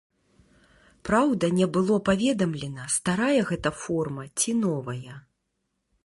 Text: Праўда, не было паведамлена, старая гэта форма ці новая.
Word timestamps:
Праўда, 1.09 1.49
не 1.57 1.67
было 1.75 1.97
паведамлена, 2.07 2.87
старая 2.97 3.41
гэта 3.51 3.69
форма 3.83 4.23
ці 4.39 4.51
новая. 4.65 5.13